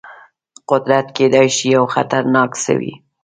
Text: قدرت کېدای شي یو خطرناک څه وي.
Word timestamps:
قدرت 0.69 1.07
کېدای 1.17 1.47
شي 1.55 1.65
یو 1.75 1.85
خطرناک 1.93 2.51
څه 2.63 2.71
وي. 2.79 2.93